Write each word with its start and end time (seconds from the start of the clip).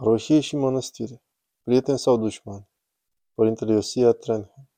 Parohie 0.00 0.40
și 0.40 0.56
mănăstire. 0.56 1.22
Prieteni 1.62 1.98
sau 1.98 2.16
dușmani? 2.16 2.68
Părintele 3.34 3.72
Iosia 3.72 4.12
Trenham. 4.12 4.68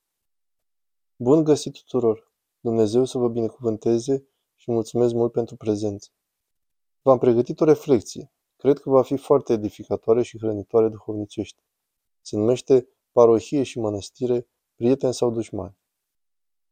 Bun 1.17 1.45
găsit 1.45 1.73
tuturor! 1.73 2.33
Dumnezeu 2.61 3.05
să 3.05 3.19
vă 3.19 3.29
binecuvânteze 3.29 4.27
și 4.55 4.71
mulțumesc 4.71 5.15
mult 5.15 5.33
pentru 5.33 5.57
prezență. 5.57 6.11
V-am 7.03 7.19
pregătit 7.19 7.61
o 7.61 7.65
reflexie. 7.65 8.33
Cred 8.57 8.79
că 8.79 8.91
va 8.91 9.03
fi 9.03 9.17
foarte 9.17 9.53
edificatoare 9.53 10.23
și 10.23 10.39
hrănitoare 10.39 10.89
duhovnicește. 10.89 11.63
Se 12.21 12.37
numește 12.37 12.89
Parohie 13.13 13.63
și 13.63 13.79
mănăstire, 13.79 14.49
prieteni 14.75 15.15
sau 15.15 15.31
dușmani. 15.31 15.77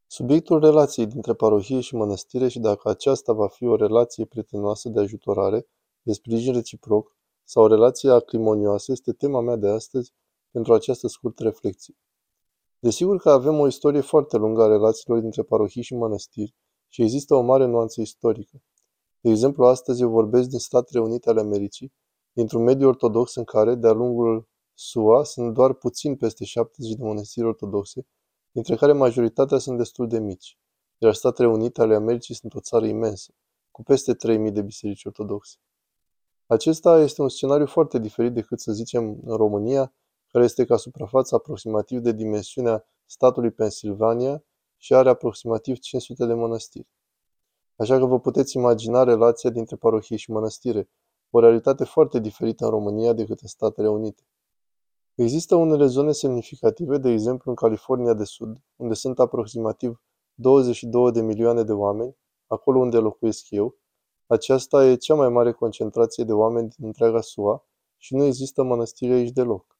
Subiectul 0.07 0.59
relației 0.59 1.05
dintre 1.05 1.33
parohie 1.33 1.79
și 1.79 1.95
mănăstire 1.95 2.47
și 2.47 2.59
dacă 2.59 2.89
aceasta 2.89 3.33
va 3.33 3.47
fi 3.47 3.65
o 3.65 3.75
relație 3.75 4.25
prietenoasă 4.25 4.89
de 4.89 4.99
ajutorare, 4.99 5.67
de 6.01 6.13
sprijin 6.13 6.53
reciproc, 6.53 7.19
sau 7.43 7.63
o 7.63 7.67
relație 7.67 8.09
acrimonioasă 8.09 8.91
este 8.91 9.13
tema 9.13 9.41
mea 9.41 9.55
de 9.55 9.67
astăzi 9.67 10.13
pentru 10.51 10.73
această 10.73 11.07
scurtă 11.07 11.43
reflexie. 11.43 11.95
Desigur 12.79 13.17
că 13.17 13.29
avem 13.29 13.59
o 13.59 13.67
istorie 13.67 14.01
foarte 14.01 14.37
lungă 14.37 14.61
a 14.63 14.67
relațiilor 14.67 15.19
dintre 15.19 15.43
parohii 15.43 15.81
și 15.81 15.95
mănăstiri 15.95 16.55
și 16.87 17.01
există 17.01 17.35
o 17.35 17.41
mare 17.41 17.65
nuanță 17.65 18.01
istorică. 18.01 18.61
De 19.21 19.29
exemplu, 19.29 19.65
astăzi 19.65 20.01
eu 20.01 20.09
vorbesc 20.09 20.49
din 20.49 20.59
Statele 20.59 21.03
Unite 21.03 21.29
ale 21.29 21.39
Americii, 21.39 21.93
dintr-un 22.33 22.63
mediu 22.63 22.87
ortodox 22.87 23.35
în 23.35 23.43
care, 23.43 23.75
de-a 23.75 23.91
lungul 23.91 24.47
SUA, 24.73 25.23
sunt 25.23 25.53
doar 25.53 25.73
puțin 25.73 26.15
peste 26.15 26.45
70 26.45 26.93
de 26.93 27.03
mănăstiri 27.03 27.45
ortodoxe, 27.45 28.07
dintre 28.51 28.75
care 28.75 28.93
majoritatea 28.93 29.57
sunt 29.57 29.77
destul 29.77 30.07
de 30.07 30.19
mici, 30.19 30.57
iar 30.97 31.13
Statele 31.13 31.47
Unite 31.47 31.81
ale 31.81 31.95
Americii 31.95 32.35
sunt 32.35 32.53
o 32.53 32.59
țară 32.59 32.85
imensă, 32.85 33.33
cu 33.71 33.83
peste 33.83 34.13
3000 34.13 34.51
de 34.51 34.61
biserici 34.61 35.05
ortodoxe. 35.05 35.57
Acesta 36.51 36.99
este 36.99 37.21
un 37.21 37.29
scenariu 37.29 37.65
foarte 37.65 37.99
diferit 37.99 38.33
decât, 38.33 38.59
să 38.59 38.71
zicem, 38.71 39.19
în 39.25 39.35
România, 39.35 39.93
care 40.31 40.43
este 40.43 40.65
ca 40.65 40.77
suprafață 40.77 41.35
aproximativ 41.35 41.99
de 41.99 42.11
dimensiunea 42.11 42.85
statului 43.05 43.51
Pennsylvania 43.51 44.43
și 44.77 44.93
are 44.93 45.09
aproximativ 45.09 45.79
500 45.79 46.25
de 46.25 46.33
mănăstiri. 46.33 46.87
Așa 47.75 47.97
că 47.97 48.05
vă 48.05 48.19
puteți 48.19 48.57
imagina 48.57 49.03
relația 49.03 49.49
dintre 49.49 49.75
parohie 49.75 50.17
și 50.17 50.31
mănăstire, 50.31 50.89
o 51.29 51.39
realitate 51.39 51.83
foarte 51.83 52.19
diferită 52.19 52.65
în 52.65 52.71
România 52.71 53.13
decât 53.13 53.39
în 53.39 53.47
Statele 53.47 53.89
Unite. 53.89 54.23
Există 55.15 55.55
unele 55.55 55.85
zone 55.85 56.11
semnificative, 56.11 56.97
de 56.97 57.09
exemplu 57.09 57.49
în 57.49 57.55
California 57.55 58.13
de 58.13 58.23
Sud, 58.23 58.57
unde 58.75 58.93
sunt 58.93 59.19
aproximativ 59.19 60.01
22 60.33 61.11
de 61.11 61.21
milioane 61.21 61.63
de 61.63 61.73
oameni, 61.73 62.15
acolo 62.47 62.79
unde 62.79 62.97
locuiesc 62.97 63.49
eu, 63.49 63.75
aceasta 64.31 64.85
e 64.85 64.95
cea 64.95 65.15
mai 65.15 65.29
mare 65.29 65.51
concentrație 65.51 66.23
de 66.23 66.33
oameni 66.33 66.69
din 66.69 66.85
întreaga 66.85 67.21
SUA 67.21 67.65
și 67.97 68.15
nu 68.15 68.23
există 68.23 68.63
mănăstire 68.63 69.13
aici 69.13 69.31
deloc. 69.31 69.77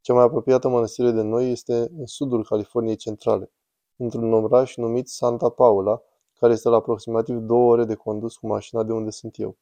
Cea 0.00 0.14
mai 0.14 0.24
apropiată 0.24 0.68
mănăstire 0.68 1.10
de 1.10 1.22
noi 1.22 1.50
este 1.50 1.74
în 1.98 2.06
sudul 2.06 2.44
Californiei 2.44 2.96
centrale, 2.96 3.52
într-un 3.96 4.32
oraș 4.32 4.76
numit 4.76 5.08
Santa 5.08 5.48
Paula, 5.48 6.02
care 6.38 6.52
este 6.52 6.68
la 6.68 6.76
aproximativ 6.76 7.36
două 7.36 7.70
ore 7.70 7.84
de 7.84 7.94
condus 7.94 8.36
cu 8.36 8.46
mașina 8.46 8.82
de 8.82 8.92
unde 8.92 9.10
sunt 9.10 9.38
eu. 9.38 9.56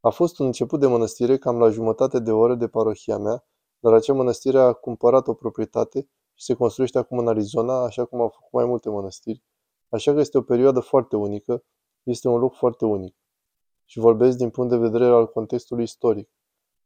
A 0.00 0.10
fost 0.10 0.38
un 0.38 0.46
început 0.46 0.80
de 0.80 0.86
mănăstire 0.86 1.38
cam 1.38 1.58
la 1.58 1.68
jumătate 1.68 2.18
de 2.18 2.30
oră 2.32 2.54
de 2.54 2.68
parohia 2.68 3.18
mea, 3.18 3.44
dar 3.78 3.92
acea 3.92 4.12
mănăstire 4.12 4.58
a 4.58 4.72
cumpărat 4.72 5.28
o 5.28 5.34
proprietate 5.34 6.08
și 6.34 6.44
se 6.44 6.54
construiește 6.54 6.98
acum 6.98 7.18
în 7.18 7.28
Arizona, 7.28 7.82
așa 7.84 8.04
cum 8.04 8.20
au 8.20 8.28
făcut 8.28 8.52
mai 8.52 8.64
multe 8.64 8.90
mănăstiri. 8.90 9.42
Așa 9.88 10.12
că 10.12 10.20
este 10.20 10.38
o 10.38 10.42
perioadă 10.42 10.80
foarte 10.80 11.16
unică, 11.16 11.64
este 12.02 12.28
un 12.28 12.38
loc 12.38 12.54
foarte 12.54 12.84
unic 12.84 13.20
și 13.92 13.98
vorbesc 13.98 14.36
din 14.36 14.50
punct 14.50 14.70
de 14.70 14.76
vedere 14.76 15.04
al 15.04 15.28
contextului 15.28 15.82
istoric. 15.82 16.28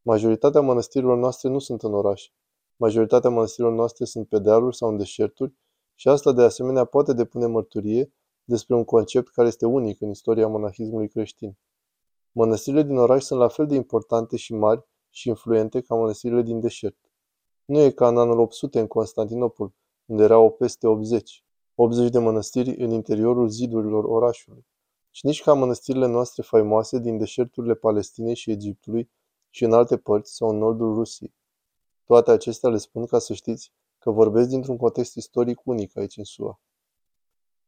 Majoritatea 0.02 0.60
mănăstirilor 0.60 1.16
noastre 1.16 1.48
nu 1.48 1.58
sunt 1.58 1.82
în 1.82 1.94
oraș. 1.94 2.30
Majoritatea 2.76 3.30
mănăstirilor 3.30 3.76
noastre 3.76 4.04
sunt 4.04 4.28
pe 4.28 4.38
dealuri 4.38 4.76
sau 4.76 4.88
în 4.88 4.96
deșerturi 4.96 5.54
și 5.94 6.08
asta 6.08 6.32
de 6.32 6.42
asemenea 6.42 6.84
poate 6.84 7.12
depune 7.12 7.46
mărturie 7.46 8.12
despre 8.44 8.74
un 8.74 8.84
concept 8.84 9.28
care 9.28 9.48
este 9.48 9.66
unic 9.66 10.00
în 10.00 10.10
istoria 10.10 10.46
monahismului 10.46 11.08
creștin. 11.08 11.58
Mănăstirile 12.32 12.82
din 12.82 12.96
oraș 12.96 13.22
sunt 13.22 13.40
la 13.40 13.48
fel 13.48 13.66
de 13.66 13.74
importante 13.74 14.36
și 14.36 14.54
mari 14.54 14.86
și 15.10 15.28
influente 15.28 15.80
ca 15.80 15.94
mănăstirile 15.94 16.42
din 16.42 16.60
deșert. 16.60 16.98
Nu 17.64 17.78
e 17.78 17.90
ca 17.90 18.08
în 18.08 18.18
anul 18.18 18.38
800 18.38 18.80
în 18.80 18.86
Constantinopol, 18.86 19.72
unde 20.06 20.22
erau 20.22 20.50
peste 20.50 20.86
80. 20.86 21.44
80 21.74 22.10
de 22.10 22.18
mănăstiri 22.18 22.76
în 22.76 22.90
interiorul 22.90 23.48
zidurilor 23.48 24.04
orașului 24.04 24.66
și 25.16 25.26
nici 25.26 25.42
ca 25.42 25.52
mănăstirile 25.52 26.06
noastre 26.06 26.42
faimoase 26.42 26.98
din 26.98 27.18
deșerturile 27.18 27.74
Palestinei 27.74 28.34
și 28.34 28.50
Egiptului 28.50 29.10
și 29.50 29.64
în 29.64 29.72
alte 29.72 29.96
părți 29.96 30.34
sau 30.34 30.48
în 30.48 30.56
nordul 30.56 30.94
Rusiei. 30.94 31.34
Toate 32.04 32.30
acestea 32.30 32.70
le 32.70 32.76
spun 32.76 33.06
ca 33.06 33.18
să 33.18 33.34
știți 33.34 33.72
că 33.98 34.10
vorbesc 34.10 34.48
dintr-un 34.48 34.76
context 34.76 35.14
istoric 35.14 35.60
unic 35.64 35.96
aici 35.96 36.16
în 36.16 36.24
SUA. 36.24 36.60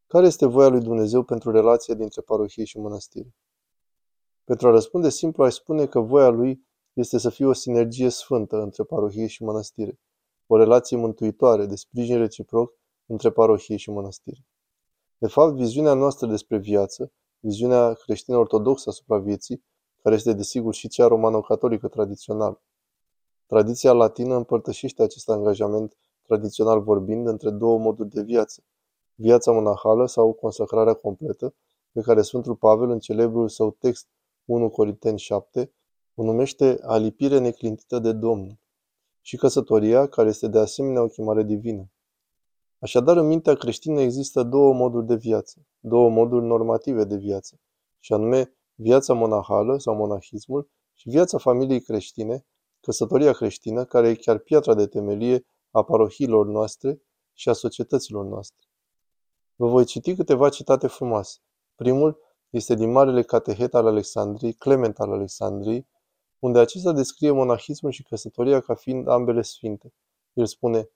Care 0.07 0.27
este 0.27 0.47
voia 0.47 0.69
lui 0.69 0.81
Dumnezeu 0.81 1.23
pentru 1.23 1.51
relația 1.51 1.95
dintre 1.95 2.21
parohie 2.21 2.65
și 2.65 2.79
mănăstire? 2.79 3.35
Pentru 4.45 4.69
a 4.69 4.71
răspunde 4.71 5.09
simplu, 5.09 5.45
aș 5.45 5.55
spune 5.55 5.87
că 5.87 6.01
voia 6.01 6.29
lui 6.29 6.67
este 6.93 7.19
să 7.19 7.31
fie 7.31 7.47
o 7.47 7.53
sinergie 7.53 8.09
sfântă 8.09 8.57
între 8.57 8.85
parohie 8.85 9.27
și 9.27 9.43
mănăstire, 9.43 10.01
o 10.47 10.57
relație 10.57 10.97
mântuitoare 10.97 11.67
de 11.67 11.75
sprijin 11.75 12.19
reciproc 12.19 12.73
între 13.07 13.31
parohie 13.31 13.77
și 13.77 13.91
mănăstire. 13.91 14.47
De 15.19 15.27
fapt, 15.27 15.55
viziunea 15.55 15.95
noastră 15.95 16.27
despre 16.27 16.59
viață 16.59 17.13
viziunea 17.41 17.93
creștin-ortodoxă 17.93 18.89
asupra 18.89 19.19
vieții, 19.19 19.65
care 20.03 20.15
este 20.15 20.33
desigur 20.33 20.75
și 20.75 20.89
cea 20.89 21.07
romano-catolică 21.07 21.89
tradițională. 21.89 22.63
Tradiția 23.47 23.93
latină 23.93 24.35
împărtășește 24.37 25.03
acest 25.03 25.29
angajament 25.29 25.97
tradițional 26.23 26.81
vorbind 26.83 27.27
între 27.27 27.51
două 27.51 27.79
moduri 27.79 28.09
de 28.09 28.23
viață, 28.23 28.63
viața 29.15 29.53
monahală 29.53 30.07
sau 30.07 30.33
consacrarea 30.33 30.95
completă, 30.95 31.55
pe 31.93 32.01
care 32.01 32.23
Sfântul 32.23 32.57
Pavel 32.57 32.91
în 32.91 32.99
celebrul 32.99 33.49
său 33.49 33.71
text 33.71 34.07
1 34.45 34.71
Corinteni 34.71 35.19
7 35.19 35.73
o 36.15 36.23
numește 36.25 36.79
alipire 36.83 37.39
neclintită 37.39 37.99
de 37.99 38.13
Domnul, 38.13 38.59
și 39.21 39.37
căsătoria, 39.37 40.07
care 40.07 40.29
este 40.29 40.49
de 40.49 40.59
asemenea 40.59 41.03
o 41.03 41.07
chemare 41.07 41.43
divină. 41.43 41.91
Așadar, 42.79 43.17
în 43.17 43.27
mintea 43.27 43.55
creștină 43.55 44.01
există 44.01 44.43
două 44.43 44.75
moduri 44.75 45.07
de 45.07 45.15
viață, 45.15 45.67
două 45.79 46.11
moduri 46.11 46.45
normative 46.45 47.05
de 47.05 47.17
viață, 47.17 47.61
și 47.99 48.13
anume 48.13 48.53
viața 48.75 49.15
monahală 49.15 49.79
sau 49.79 49.95
monahismul 49.95 50.71
și 50.95 51.09
viața 51.09 51.39
familiei 51.39 51.81
creștine, 51.81 52.47
căsătoria 52.81 53.33
creștină, 53.33 53.85
care 53.85 54.09
e 54.09 54.15
chiar 54.15 54.39
piatra 54.39 54.75
de 54.75 54.87
temelie 54.87 55.47
a 55.71 55.83
parohiilor 55.83 56.47
noastre 56.47 57.03
și 57.33 57.49
a 57.49 57.53
societăților 57.53 58.25
noastre. 58.25 58.67
Vă 59.57 59.67
voi 59.67 59.85
citi 59.85 60.15
câteva 60.15 60.49
citate 60.49 60.87
frumoase. 60.87 61.39
Primul 61.75 62.19
este 62.51 62.75
din 62.75 62.91
Marele 62.91 63.23
Catehet 63.23 63.75
al 63.75 63.87
Alexandriei, 63.87 64.53
Clement 64.53 64.99
al 64.99 65.13
Alexandriei, 65.13 65.87
unde 66.39 66.59
acesta 66.59 66.93
descrie 66.93 67.31
monahismul 67.31 67.91
și 67.91 68.03
căsătoria 68.03 68.61
ca 68.61 68.75
fiind 68.75 69.09
ambele 69.09 69.43
sfinte. 69.43 69.93
El 70.33 70.47
spune, 70.47 70.91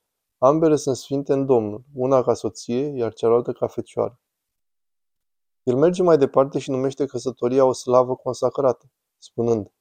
Ambele 0.44 0.76
sunt 0.76 0.96
sfinte 0.96 1.32
în 1.32 1.46
Domnul, 1.46 1.84
una 1.94 2.22
ca 2.22 2.34
soție, 2.34 2.86
iar 2.86 3.12
cealaltă 3.12 3.52
ca 3.52 3.66
fecioară. 3.66 4.20
El 5.62 5.76
merge 5.76 6.02
mai 6.02 6.18
departe 6.18 6.58
și 6.58 6.70
numește 6.70 7.06
căsătoria 7.06 7.64
o 7.64 7.72
slavă 7.72 8.14
consacrată, 8.14 8.90
spunând, 9.18 9.72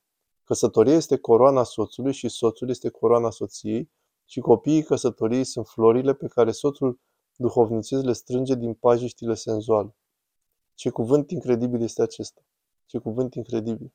Căsătoria 0.44 0.94
este 0.94 1.17
coroana 1.17 1.63
soțului 1.63 2.13
și 2.13 2.29
soțul 2.29 2.69
este 2.69 2.89
coroana 2.89 3.29
soției 3.29 3.91
și 4.25 4.39
copiii 4.39 4.83
căsătoriei 4.83 5.44
sunt 5.44 5.67
florile 5.67 6.13
pe 6.13 6.27
care 6.27 6.51
soțul 6.51 7.00
duhovnicesc 7.35 8.03
le 8.03 8.13
strânge 8.13 8.55
din 8.55 8.73
pajiștile 8.73 9.33
senzuale. 9.33 9.95
Ce 10.73 10.89
cuvânt 10.89 11.31
incredibil 11.31 11.81
este 11.81 12.01
acesta! 12.01 12.41
Ce 12.85 12.97
cuvânt 12.97 13.33
incredibil! 13.33 13.94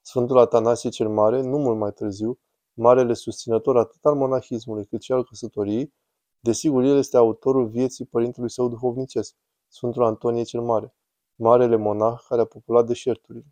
Sfântul 0.00 0.38
Atanasie 0.38 0.90
cel 0.90 1.08
Mare, 1.08 1.40
nu 1.40 1.58
mult 1.58 1.78
mai 1.78 1.92
târziu, 1.92 2.38
marele 2.74 3.14
susținător 3.14 3.76
atât 3.76 4.04
al 4.04 4.14
monahismului 4.14 4.86
cât 4.86 5.02
și 5.02 5.12
al 5.12 5.24
căsătoriei, 5.24 5.94
desigur 6.40 6.82
el 6.82 6.96
este 6.96 7.16
autorul 7.16 7.68
vieții 7.68 8.04
părintelui 8.04 8.50
său 8.50 8.68
duhovnicesc, 8.68 9.34
Sfântul 9.68 10.04
Antonie 10.04 10.42
cel 10.42 10.60
Mare, 10.60 10.94
marele 11.34 11.76
monah 11.76 12.20
care 12.28 12.40
a 12.40 12.44
populat 12.44 12.86
deșerturile. 12.86 13.46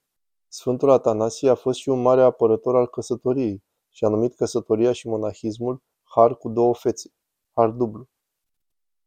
Sfântul 0.48 0.90
Atanasie 0.90 1.48
a 1.50 1.54
fost 1.54 1.78
și 1.78 1.88
un 1.88 2.02
mare 2.02 2.22
apărător 2.22 2.76
al 2.76 2.86
căsătoriei 2.88 3.64
și 3.90 4.04
a 4.04 4.08
numit 4.08 4.34
căsătoria 4.34 4.92
și 4.92 5.08
monahismul 5.08 5.82
har 6.02 6.36
cu 6.36 6.48
două 6.48 6.74
fețe, 6.74 7.12
har 7.52 7.70
dublu. 7.70 8.08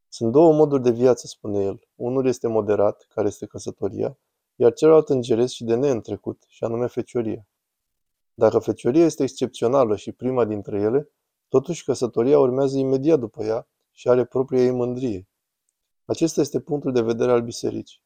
Sunt 0.08 0.32
două 0.32 0.54
moduri 0.54 0.82
de 0.84 0.92
viață, 0.92 1.28
spune 1.28 1.64
el. 1.64 1.88
Unul 1.96 2.26
este 2.26 2.48
moderat, 2.48 3.06
care 3.10 3.28
este 3.28 3.46
căsătoria, 3.46 4.18
iar 4.56 4.74
celălalt 4.74 5.10
îngeresc 5.10 5.54
și 5.54 5.64
de 5.64 5.76
neîntrecut, 5.76 6.44
și 6.48 6.64
anume 6.64 6.88
fecioria. 6.88 7.48
Dacă 8.38 8.60
fecioria 8.60 9.06
este 9.06 9.24
excepțională 9.24 9.96
și 9.96 10.12
prima 10.12 10.46
dintre 10.46 10.80
ele, 10.80 11.10
totuși 11.48 11.84
căsătoria 11.84 12.40
urmează 12.40 12.78
imediat 12.78 13.20
după 13.20 13.44
ea 13.44 13.68
și 13.92 14.08
are 14.08 14.26
propria 14.26 14.62
ei 14.62 14.72
mândrie. 14.72 15.28
Acesta 16.06 16.42
este 16.42 16.60
punctul 16.60 16.92
de 16.92 17.02
vedere 17.02 17.32
al 17.32 17.42
bisericii. 17.42 18.02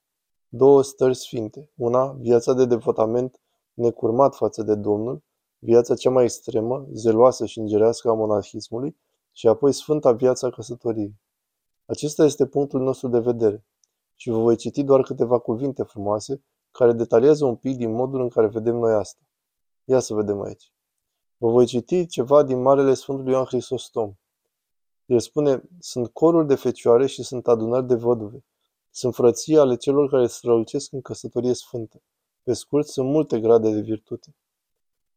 Două 0.50 0.84
stări 0.84 1.16
sfinte. 1.16 1.70
Una, 1.76 2.12
viața 2.12 2.54
de 2.54 2.66
devotament 2.66 3.40
necurmat 3.74 4.36
față 4.36 4.64
de 4.64 4.76
Domnul 4.76 5.24
viața 5.60 5.96
cea 5.96 6.10
mai 6.10 6.24
extremă, 6.24 6.88
zeloasă 6.92 7.46
și 7.46 7.60
îngerească 7.60 8.10
a 8.10 8.14
monahismului 8.14 8.98
și 9.31 9.48
apoi 9.48 9.74
sfânta 9.74 10.12
viața 10.12 10.50
căsătoriei. 10.50 11.16
Acesta 11.86 12.24
este 12.24 12.46
punctul 12.46 12.81
nostru 12.81 13.08
de 13.08 13.20
vedere 13.20 13.66
și 14.16 14.30
vă 14.30 14.38
voi 14.38 14.56
citi 14.56 14.84
doar 14.84 15.02
câteva 15.02 15.40
cuvinte 15.40 15.84
frumoase 15.84 16.44
care 16.72 16.94
detaliază 16.94 17.46
un 17.46 17.56
pic 17.56 17.78
din 17.78 17.92
modul 17.92 18.22
în 18.22 18.30
care 18.30 18.48
vedem 18.48 18.76
noi 18.76 18.94
asta. 18.94 19.22
Ia 19.89 20.00
să 20.00 20.13
vedem 20.13 20.41
aici. 20.41 20.71
Vă 21.38 21.50
voi 21.50 21.65
citi 21.65 22.06
ceva 22.06 22.44
din 22.44 22.62
Marele 22.62 22.94
Sfântului 22.94 23.31
Ioan 23.31 23.45
Hristostom. 23.45 24.13
El 25.06 25.19
spune, 25.19 25.63
sunt 25.80 26.07
coruri 26.07 26.47
de 26.47 26.56
fecioare 26.56 27.06
și 27.06 27.24
sunt 27.24 27.47
adunări 27.47 27.88
de 27.88 27.95
văduve. 27.95 28.45
Sunt 28.91 29.15
frății 29.15 29.57
ale 29.57 29.75
celor 29.75 30.09
care 30.09 30.27
strălucesc 30.27 30.91
în 30.91 31.01
căsătorie 31.01 31.53
sfântă. 31.53 32.01
Pe 32.44 32.53
scurt, 32.53 32.88
sunt 32.88 33.09
multe 33.09 33.39
grade 33.39 33.71
de 33.71 33.80
virtute. 33.80 34.36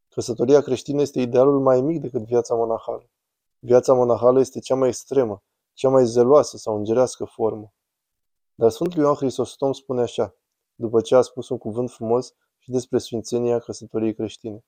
Căsătoria 0.09 0.61
creștină 0.61 1.01
este 1.01 1.21
idealul 1.21 1.61
mai 1.61 1.81
mic 1.81 2.01
decât 2.01 2.23
viața 2.23 2.55
monahală. 2.55 3.11
Viața 3.59 3.95
monahală 3.95 4.41
este 4.41 4.61
cea 4.61 4.75
mai 4.75 4.89
extremă, 4.89 5.43
cea 5.73 5.89
mai 5.89 6.07
zeloasă 6.07 6.57
sau 6.57 6.77
îngerească 6.77 7.25
formă. 7.25 7.73
Dar 8.55 8.71
Sfântul 8.71 9.01
Ioan 9.03 9.15
Hristostom 9.15 9.73
spune 9.73 10.01
așa, 10.01 10.35
după 10.75 11.01
ce 11.01 11.15
a 11.15 11.21
spus 11.21 11.49
un 11.49 11.59
cuvânt 11.59 11.91
frumos 11.91 12.35
și 12.63 12.71
despre 12.71 12.99
sfințenia 12.99 13.59
căsătoriei 13.59 14.15
creștine. 14.15 14.65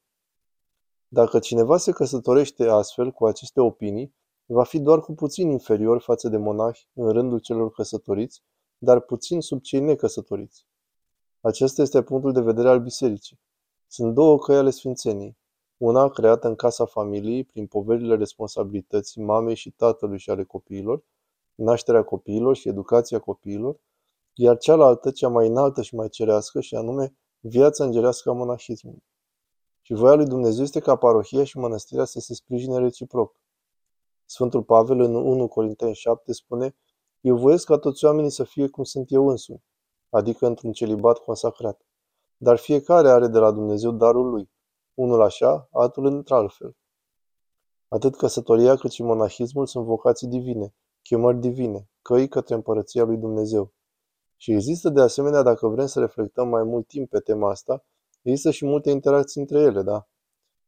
Dacă 1.08 1.38
cineva 1.38 1.76
se 1.76 1.92
căsătorește 1.92 2.68
astfel 2.68 3.10
cu 3.10 3.26
aceste 3.26 3.60
opinii, 3.60 4.14
va 4.46 4.64
fi 4.64 4.78
doar 4.78 5.00
cu 5.00 5.14
puțin 5.14 5.50
inferior 5.50 6.00
față 6.00 6.28
de 6.28 6.36
monahi 6.36 6.88
în 6.92 7.12
rândul 7.12 7.38
celor 7.38 7.72
căsătoriți, 7.72 8.42
dar 8.78 9.00
puțin 9.00 9.40
sub 9.40 9.60
cei 9.60 9.80
necăsătoriți. 9.80 10.66
Acesta 11.40 11.82
este 11.82 12.02
punctul 12.02 12.32
de 12.32 12.40
vedere 12.40 12.68
al 12.68 12.80
bisericii. 12.80 13.40
Sunt 13.86 14.14
două 14.14 14.38
căi 14.38 14.56
ale 14.56 14.70
sfințeniei. 14.70 15.36
Una 15.76 16.08
creată 16.08 16.48
în 16.48 16.54
casa 16.54 16.84
familiei 16.84 17.44
prin 17.44 17.66
poverile 17.66 18.16
responsabilității 18.16 19.22
mamei 19.22 19.54
și 19.54 19.70
tatălui 19.70 20.18
și 20.18 20.30
ale 20.30 20.44
copiilor, 20.44 21.04
nașterea 21.54 22.02
copiilor 22.02 22.56
și 22.56 22.68
educația 22.68 23.18
copiilor, 23.18 23.80
iar 24.34 24.56
cealaltă, 24.56 25.10
cea 25.10 25.28
mai 25.28 25.48
înaltă 25.48 25.82
și 25.82 25.94
mai 25.94 26.08
cerească, 26.08 26.60
și 26.60 26.74
anume 26.74 27.14
viața 27.48 27.84
îngerească 27.84 28.30
a 28.30 28.32
monahismului. 28.32 29.04
Și 29.80 29.92
voia 29.92 30.14
lui 30.14 30.26
Dumnezeu 30.26 30.62
este 30.62 30.80
ca 30.80 30.96
parohia 30.96 31.44
și 31.44 31.58
mănăstirea 31.58 32.04
să 32.04 32.20
se 32.20 32.34
sprijine 32.34 32.78
reciproc. 32.78 33.36
Sfântul 34.24 34.62
Pavel 34.62 35.00
în 35.00 35.14
1 35.14 35.48
Corinteni 35.48 35.94
7 35.94 36.32
spune 36.32 36.76
Eu 37.20 37.36
voiesc 37.36 37.66
ca 37.66 37.78
toți 37.78 38.04
oamenii 38.04 38.30
să 38.30 38.44
fie 38.44 38.68
cum 38.68 38.84
sunt 38.84 39.12
eu 39.12 39.28
însumi, 39.28 39.64
adică 40.08 40.46
într-un 40.46 40.72
celibat 40.72 41.18
consacrat. 41.18 41.86
Dar 42.36 42.56
fiecare 42.56 43.08
are 43.08 43.26
de 43.26 43.38
la 43.38 43.50
Dumnezeu 43.50 43.90
darul 43.90 44.30
lui, 44.30 44.50
unul 44.94 45.22
așa, 45.22 45.68
altul 45.72 46.06
într-altfel. 46.06 46.76
Atât 47.88 48.16
căsătoria 48.16 48.76
cât 48.76 48.90
și 48.90 49.02
monahismul 49.02 49.66
sunt 49.66 49.84
vocații 49.84 50.28
divine, 50.28 50.74
chemări 51.02 51.38
divine, 51.38 51.88
căi 52.02 52.28
către 52.28 52.54
împărăția 52.54 53.04
lui 53.04 53.16
Dumnezeu. 53.16 53.73
Și 54.44 54.52
există 54.52 54.88
de 54.88 55.00
asemenea, 55.00 55.42
dacă 55.42 55.66
vrem 55.66 55.86
să 55.86 56.00
reflectăm 56.00 56.48
mai 56.48 56.62
mult 56.62 56.86
timp 56.86 57.08
pe 57.10 57.18
tema 57.18 57.50
asta, 57.50 57.84
există 58.22 58.50
și 58.50 58.64
multe 58.64 58.90
interacții 58.90 59.40
între 59.40 59.60
ele, 59.60 59.82
da? 59.82 60.08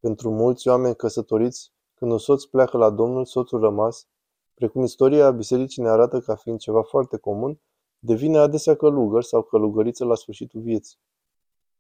Pentru 0.01 0.31
mulți 0.31 0.69
oameni 0.69 0.97
căsătoriți, 0.97 1.73
când 1.95 2.11
un 2.11 2.19
soț 2.19 2.45
pleacă 2.45 2.77
la 2.77 2.91
Domnul, 2.91 3.25
soțul 3.25 3.61
rămas, 3.61 4.07
precum 4.55 4.83
istoria 4.83 5.31
bisericii 5.31 5.83
ne 5.83 5.89
arată 5.89 6.21
ca 6.21 6.35
fiind 6.35 6.59
ceva 6.59 6.83
foarte 6.83 7.17
comun, 7.17 7.61
devine 7.99 8.39
adesea 8.39 8.77
călugăr 8.77 9.23
sau 9.23 9.43
călugăriță 9.43 10.05
la 10.05 10.15
sfârșitul 10.15 10.61
vieții. 10.61 10.99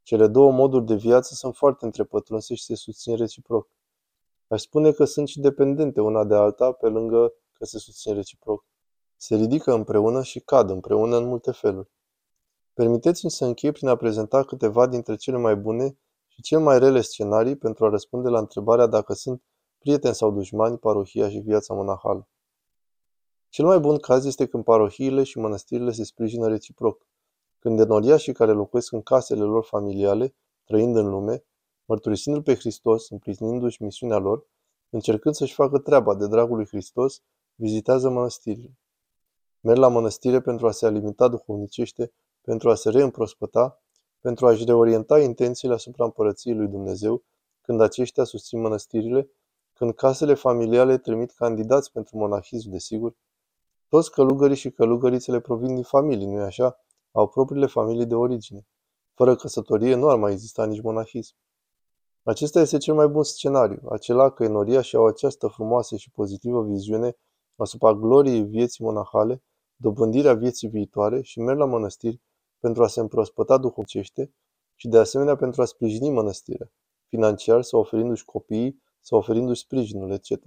Cele 0.02 0.26
două 0.26 0.52
moduri 0.52 0.84
de 0.84 0.94
viață 0.94 1.34
sunt 1.34 1.54
foarte 1.54 1.84
întrepătrunse 1.84 2.54
și 2.54 2.64
se 2.64 2.74
susțin 2.74 3.16
reciproc. 3.16 3.68
Aș 4.48 4.60
spune 4.60 4.92
că 4.92 5.04
sunt 5.04 5.28
și 5.28 5.40
dependente 5.40 6.00
una 6.00 6.24
de 6.24 6.34
alta, 6.34 6.72
pe 6.72 6.88
lângă 6.88 7.32
că 7.52 7.64
se 7.64 7.78
susțin 7.78 8.14
reciproc. 8.14 8.64
Se 9.16 9.36
ridică 9.36 9.72
împreună 9.72 10.22
și 10.22 10.40
cad 10.40 10.70
împreună 10.70 11.16
în 11.16 11.24
multe 11.24 11.50
feluri. 11.50 11.90
Permiteți-mi 12.74 13.30
să 13.30 13.44
închei 13.44 13.72
prin 13.72 13.88
a 13.88 13.96
prezenta 13.96 14.44
câteva 14.44 14.86
dintre 14.86 15.16
cele 15.16 15.36
mai 15.36 15.56
bune 15.56 15.98
și 16.26 16.42
cele 16.42 16.62
mai 16.62 16.78
rele 16.78 17.00
scenarii 17.00 17.56
pentru 17.56 17.84
a 17.84 17.88
răspunde 17.88 18.28
la 18.28 18.38
întrebarea 18.38 18.86
dacă 18.86 19.12
sunt 19.12 19.42
prieteni 19.78 20.14
sau 20.14 20.30
dușmani 20.30 20.78
parohia 20.78 21.28
și 21.28 21.38
viața 21.38 21.74
monahală. 21.74 22.28
Cel 23.48 23.64
mai 23.64 23.78
bun 23.78 23.98
caz 23.98 24.24
este 24.24 24.46
când 24.46 24.64
parohiile 24.64 25.22
și 25.22 25.38
mănăstirile 25.38 25.90
se 25.90 26.04
sprijină 26.04 26.48
reciproc, 26.48 27.06
când 27.58 27.80
enoriașii 27.80 28.32
care 28.32 28.52
locuiesc 28.52 28.92
în 28.92 29.02
casele 29.02 29.42
lor 29.42 29.64
familiale, 29.64 30.34
trăind 30.64 30.96
în 30.96 31.08
lume, 31.08 31.44
mărturisindu-L 31.84 32.42
pe 32.42 32.54
Hristos, 32.54 33.10
împlinindu-și 33.10 33.82
misiunea 33.82 34.18
lor, 34.18 34.46
încercând 34.90 35.34
să-și 35.34 35.54
facă 35.54 35.78
treaba 35.78 36.14
de 36.14 36.26
dragul 36.26 36.56
lui 36.56 36.66
Hristos, 36.66 37.22
vizitează 37.54 38.08
mănăstirile. 38.08 38.78
Merg 39.66 39.78
la 39.78 39.88
mănăstire 39.88 40.40
pentru 40.40 40.66
a 40.66 40.70
se 40.70 40.86
alimenta 40.86 41.28
duhovnicește, 41.28 42.12
pentru 42.40 42.70
a 42.70 42.74
se 42.74 42.90
reîmprospăta, 42.90 43.82
pentru 44.20 44.46
a-și 44.46 44.64
reorienta 44.64 45.20
intențiile 45.20 45.74
asupra 45.74 46.04
împărăției 46.04 46.54
lui 46.54 46.68
Dumnezeu, 46.68 47.22
când 47.60 47.80
aceștia 47.80 48.24
susțin 48.24 48.60
mănăstirile, 48.60 49.30
când 49.72 49.94
casele 49.94 50.34
familiale 50.34 50.98
trimit 50.98 51.30
candidați 51.30 51.92
pentru 51.92 52.18
monahism, 52.18 52.70
desigur, 52.70 53.16
toți 53.88 54.10
călugării 54.10 54.56
și 54.56 54.70
călugărițele 54.70 55.40
provin 55.40 55.74
din 55.74 55.82
familii, 55.82 56.26
nu-i 56.26 56.42
așa? 56.42 56.80
Au 57.12 57.28
propriile 57.28 57.66
familii 57.66 58.06
de 58.06 58.14
origine. 58.14 58.66
Fără 59.14 59.36
căsătorie 59.36 59.94
nu 59.94 60.08
ar 60.08 60.16
mai 60.16 60.32
exista 60.32 60.66
nici 60.66 60.82
monahism. 60.82 61.34
Acesta 62.22 62.60
este 62.60 62.78
cel 62.78 62.94
mai 62.94 63.08
bun 63.08 63.22
scenariu, 63.22 63.80
acela 63.90 64.30
că 64.30 64.44
enoria 64.44 64.80
și 64.80 64.96
au 64.96 65.06
această 65.06 65.46
frumoasă 65.46 65.96
și 65.96 66.10
pozitivă 66.10 66.62
viziune 66.62 67.16
asupra 67.56 67.94
gloriei 67.94 68.42
vieții 68.42 68.84
monahale, 68.84 69.42
dobândirea 69.76 70.34
vieții 70.34 70.68
viitoare 70.68 71.22
și 71.22 71.40
merg 71.40 71.58
la 71.58 71.64
mănăstiri 71.64 72.20
pentru 72.58 72.82
a 72.82 72.86
se 72.86 73.00
împrospăta 73.00 73.58
duhovcește 73.58 74.32
și 74.74 74.88
de 74.88 74.98
asemenea 74.98 75.36
pentru 75.36 75.62
a 75.62 75.64
sprijini 75.64 76.10
mănăstirea, 76.10 76.72
financiar 77.08 77.62
sau 77.62 77.80
oferindu-și 77.80 78.24
copiii 78.24 78.82
sau 79.00 79.18
oferindu-și 79.18 79.60
sprijinul, 79.60 80.10
etc. 80.10 80.42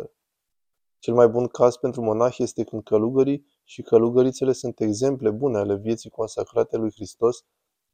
Cel 1.00 1.14
mai 1.14 1.28
bun 1.28 1.48
caz 1.48 1.76
pentru 1.76 2.02
monahi 2.02 2.44
este 2.44 2.64
când 2.64 2.84
călugării 2.84 3.46
și 3.64 3.82
călugărițele 3.82 4.52
sunt 4.52 4.80
exemple 4.80 5.30
bune 5.30 5.58
ale 5.58 5.76
vieții 5.76 6.10
consacrate 6.10 6.78
lui 6.78 6.92
Hristos, 6.92 7.46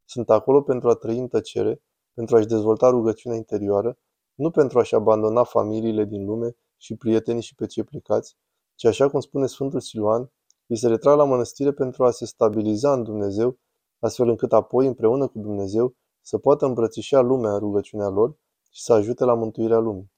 sunt 0.04 0.30
acolo 0.30 0.62
pentru 0.62 0.88
a 0.88 0.94
trăi 0.94 1.18
în 1.18 1.28
tăcere, 1.28 1.82
pentru 2.14 2.36
a-și 2.36 2.46
dezvolta 2.46 2.88
rugăciunea 2.88 3.36
interioară, 3.36 3.98
nu 4.34 4.50
pentru 4.50 4.78
a-și 4.78 4.94
abandona 4.94 5.44
familiile 5.44 6.04
din 6.04 6.24
lume 6.24 6.56
și 6.76 6.96
prietenii 6.96 7.42
și 7.42 7.54
pe 7.54 7.66
cei 7.66 7.84
plecați, 7.84 8.36
ci 8.74 8.84
așa 8.84 9.08
cum 9.10 9.20
spune 9.20 9.46
Sfântul 9.46 9.80
Siluan, 9.80 10.30
îi 10.66 10.76
se 10.76 10.88
retrag 10.88 11.16
la 11.16 11.24
mănăstire 11.24 11.72
pentru 11.72 12.04
a 12.04 12.10
se 12.10 12.26
stabiliza 12.26 12.92
în 12.92 13.02
Dumnezeu, 13.02 13.58
astfel 13.98 14.28
încât 14.28 14.52
apoi, 14.52 14.86
împreună 14.86 15.26
cu 15.26 15.38
Dumnezeu, 15.38 15.94
să 16.20 16.38
poată 16.38 16.64
îmbrățișa 16.64 17.20
lumea 17.20 17.52
în 17.52 17.58
rugăciunea 17.58 18.08
lor 18.08 18.36
și 18.70 18.82
să 18.82 18.92
ajute 18.92 19.24
la 19.24 19.34
mântuirea 19.34 19.78
lumii. 19.78 20.10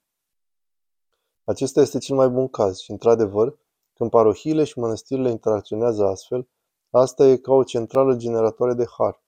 Acesta 1.44 1.80
este 1.80 1.98
cel 1.98 2.16
mai 2.16 2.28
bun 2.28 2.48
caz 2.48 2.78
și, 2.78 2.90
într-adevăr, 2.90 3.58
când 3.94 4.10
parohiile 4.10 4.64
și 4.64 4.78
mănăstirile 4.78 5.30
interacționează 5.30 6.04
astfel, 6.04 6.48
asta 6.90 7.26
e 7.26 7.36
ca 7.36 7.52
o 7.52 7.64
centrală 7.64 8.16
generatoare 8.16 8.74
de 8.74 8.84
har. 8.98 9.22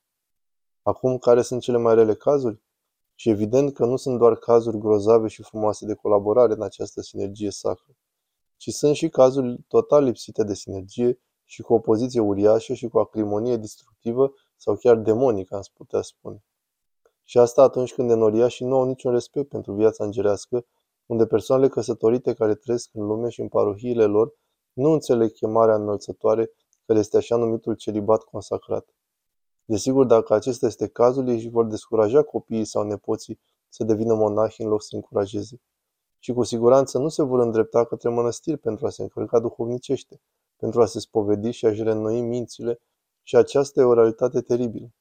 Acum, 0.82 1.18
care 1.18 1.42
sunt 1.42 1.60
cele 1.60 1.78
mai 1.78 1.94
rele 1.94 2.14
cazuri? 2.14 2.62
Și 3.14 3.28
evident 3.28 3.74
că 3.74 3.84
nu 3.84 3.96
sunt 3.96 4.18
doar 4.18 4.36
cazuri 4.36 4.78
grozave 4.78 5.28
și 5.28 5.42
frumoase 5.42 5.86
de 5.86 5.94
colaborare 5.94 6.52
în 6.52 6.62
această 6.62 7.00
sinergie 7.00 7.50
sacră, 7.50 7.96
ci 8.60 8.70
sunt 8.70 8.94
și 8.94 9.08
cazuri 9.08 9.58
total 9.68 10.04
lipsite 10.04 10.44
de 10.44 10.54
sinergie 10.54 11.20
și 11.44 11.62
cu 11.62 11.74
o 11.74 11.78
poziție 11.78 12.20
uriașă 12.20 12.74
și 12.74 12.88
cu 12.88 12.96
o 12.96 13.00
acrimonie 13.00 13.56
destructivă 13.56 14.32
sau 14.56 14.76
chiar 14.76 14.96
demonică, 14.96 15.54
am 15.54 15.62
putea 15.74 16.02
spune. 16.02 16.44
Și 17.24 17.38
asta 17.38 17.62
atunci 17.62 17.94
când 17.94 18.10
enoriașii 18.10 18.66
nu 18.66 18.76
au 18.76 18.84
niciun 18.84 19.12
respect 19.12 19.48
pentru 19.48 19.72
viața 19.72 20.04
îngerească 20.04 20.66
unde 21.06 21.26
persoanele 21.26 21.68
căsătorite 21.68 22.32
care 22.32 22.54
trăiesc 22.54 22.90
în 22.92 23.06
lume 23.06 23.28
și 23.28 23.40
în 23.40 23.48
parohiile 23.48 24.04
lor 24.04 24.34
nu 24.72 24.90
înțeleg 24.90 25.32
chemarea 25.32 25.74
înălțătoare 25.74 26.50
care 26.86 26.98
este 26.98 27.16
așa 27.16 27.36
numitul 27.36 27.74
celibat 27.74 28.22
consacrat. 28.22 28.94
Desigur, 29.64 30.06
dacă 30.06 30.34
acesta 30.34 30.66
este 30.66 30.88
cazul, 30.88 31.28
ei 31.28 31.34
își 31.34 31.48
vor 31.48 31.66
descuraja 31.66 32.22
copiii 32.22 32.64
sau 32.64 32.82
nepoții 32.82 33.40
să 33.68 33.84
devină 33.84 34.14
monahi 34.14 34.62
în 34.62 34.68
loc 34.68 34.82
să 34.82 34.94
încurajeze. 34.94 35.60
Și 36.22 36.32
cu 36.32 36.42
siguranță 36.42 36.98
nu 36.98 37.08
se 37.08 37.22
vor 37.22 37.40
îndrepta 37.40 37.84
către 37.84 38.08
mănăstiri 38.08 38.56
pentru 38.56 38.86
a 38.86 38.90
se 38.90 39.02
încălca 39.02 39.38
duhovnicește, 39.38 40.20
pentru 40.56 40.82
a 40.82 40.86
se 40.86 41.00
spovedi 41.00 41.50
și 41.50 41.66
a-și 41.66 41.82
reînnoi 41.82 42.20
mințile 42.20 42.80
și 43.22 43.36
aceasta 43.36 43.80
e 43.80 43.84
o 43.84 43.94
realitate 43.94 44.40
teribilă. 44.40 44.92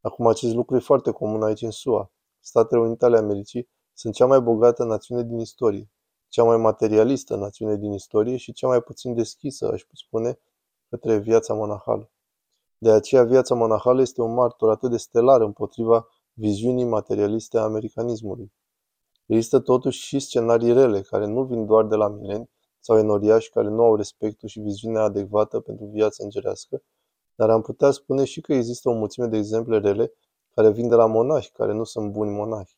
Acum 0.00 0.26
acest 0.26 0.54
lucru 0.54 0.76
e 0.76 0.78
foarte 0.78 1.10
comun 1.10 1.42
aici 1.42 1.62
în 1.62 1.70
SUA. 1.70 2.12
Statele 2.40 2.80
Unite 2.80 3.04
ale 3.04 3.18
Americii 3.18 3.68
sunt 3.92 4.14
cea 4.14 4.26
mai 4.26 4.40
bogată 4.40 4.84
națiune 4.84 5.22
din 5.22 5.38
istorie, 5.38 5.90
cea 6.28 6.44
mai 6.44 6.56
materialistă 6.56 7.36
națiune 7.36 7.76
din 7.76 7.92
istorie 7.92 8.36
și 8.36 8.52
cea 8.52 8.66
mai 8.66 8.80
puțin 8.80 9.14
deschisă, 9.14 9.70
aș 9.72 9.84
spune, 9.92 10.38
către 10.88 11.18
viața 11.18 11.54
monahală. 11.54 12.10
De 12.78 12.90
aceea 12.90 13.24
viața 13.24 13.54
monahală 13.54 14.00
este 14.00 14.22
un 14.22 14.34
martor 14.34 14.70
atât 14.70 14.90
de 14.90 14.96
stelar 14.96 15.40
împotriva 15.40 16.08
viziunii 16.32 16.84
materialiste 16.84 17.58
a 17.58 17.62
americanismului. 17.62 18.52
Există 19.28 19.58
totuși 19.58 20.00
și 20.00 20.18
scenarii 20.18 20.72
rele, 20.72 21.00
care 21.00 21.26
nu 21.26 21.44
vin 21.44 21.66
doar 21.66 21.86
de 21.86 21.94
la 21.94 22.08
mileni 22.08 22.50
sau 22.80 22.98
enoriași 22.98 23.50
care 23.50 23.68
nu 23.68 23.82
au 23.82 23.96
respectul 23.96 24.48
și 24.48 24.60
viziunea 24.60 25.02
adecvată 25.02 25.60
pentru 25.60 25.84
viața 25.84 26.24
îngerească, 26.24 26.82
dar 27.34 27.50
am 27.50 27.60
putea 27.60 27.90
spune 27.90 28.24
și 28.24 28.40
că 28.40 28.52
există 28.52 28.88
o 28.88 28.92
mulțime 28.92 29.26
de 29.26 29.36
exemple 29.36 29.78
rele 29.78 30.12
care 30.54 30.70
vin 30.70 30.88
de 30.88 30.94
la 30.94 31.06
monași, 31.06 31.52
care 31.52 31.72
nu 31.72 31.84
sunt 31.84 32.12
buni 32.12 32.30
monași, 32.30 32.76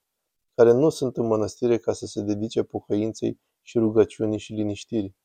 care 0.55 0.73
nu 0.73 0.89
sunt 0.89 1.17
în 1.17 1.27
mănăstire 1.27 1.79
ca 1.79 1.93
să 1.93 2.07
se 2.07 2.21
dedice 2.21 2.63
pocăinței 2.63 3.41
și 3.63 3.79
rugăciunii 3.79 4.39
și 4.39 4.53
liniștirii, 4.53 5.17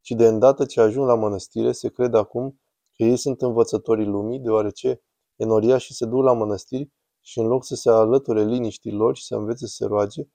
ci 0.00 0.10
de 0.10 0.26
îndată 0.26 0.64
ce 0.64 0.80
ajung 0.80 1.06
la 1.06 1.14
mănăstire 1.14 1.72
se 1.72 1.88
crede 1.88 2.16
acum 2.16 2.60
că 2.96 3.02
ei 3.02 3.16
sunt 3.16 3.42
învățătorii 3.42 4.06
lumii, 4.06 4.38
deoarece 4.38 5.02
enoriașii 5.36 5.94
se 5.94 6.06
duc 6.06 6.22
la 6.22 6.32
mănăstiri 6.32 6.92
și 7.20 7.38
în 7.38 7.46
loc 7.46 7.64
să 7.64 7.74
se 7.74 7.90
alăture 7.90 8.44
liniștii 8.44 8.92
lor 8.92 9.16
și 9.16 9.24
să 9.24 9.34
învețe 9.34 9.66
să 9.66 9.74
se 9.74 9.84
roage, 9.84 10.28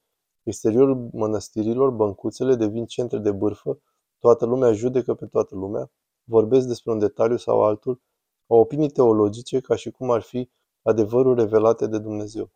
exteriorul 0.44 1.10
mănăstirilor, 1.12 1.90
băncuțele 1.90 2.56
devin 2.56 2.86
centre 2.86 3.18
de 3.18 3.32
bârfă, 3.32 3.80
toată 4.20 4.46
lumea 4.46 4.74
judecă 4.74 5.14
pe 5.14 5.26
toată 5.26 5.56
lumea, 5.56 5.92
vorbesc 6.24 6.68
despre 6.68 6.92
un 6.92 7.00
detaliu 7.00 7.38
sau 7.38 7.64
altul, 7.64 8.02
au 8.48 8.60
opinii 8.60 8.90
teologice 8.90 9.60
ca 9.60 9.76
și 9.76 9.92
cum 9.92 10.12
ar 10.12 10.22
fi 10.22 10.50
adevăruri 10.82 11.40
revelate 11.40 11.88
de 11.88 12.00
Dumnezeu. 12.00 12.52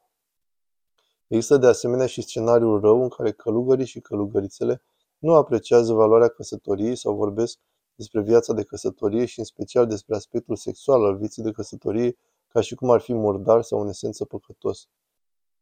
Există 1.27 1.57
de 1.57 1.67
asemenea 1.67 2.05
și 2.05 2.21
scenariul 2.21 2.79
rău 2.79 3.01
în 3.01 3.09
care 3.09 3.31
călugării 3.31 3.85
și 3.85 3.99
călugărițele 3.99 4.81
nu 5.17 5.33
apreciază 5.33 5.93
valoarea 5.93 6.27
căsătoriei 6.27 6.95
sau 6.95 7.15
vorbesc 7.15 7.59
despre 7.95 8.21
viața 8.21 8.53
de 8.53 8.63
căsătorie 8.63 9.25
și 9.25 9.39
în 9.39 9.45
special 9.45 9.87
despre 9.87 10.15
aspectul 10.15 10.55
sexual 10.55 11.03
al 11.03 11.17
vieții 11.17 11.43
de 11.43 11.51
căsătorie 11.51 12.17
ca 12.47 12.61
și 12.61 12.75
cum 12.75 12.89
ar 12.89 13.01
fi 13.01 13.13
murdar 13.13 13.61
sau 13.61 13.81
în 13.81 13.87
esență 13.87 14.25
păcătos. 14.25 14.87